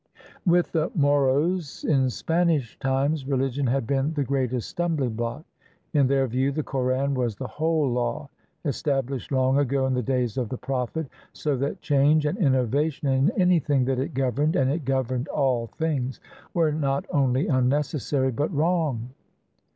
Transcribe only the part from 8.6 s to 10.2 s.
established long ago in the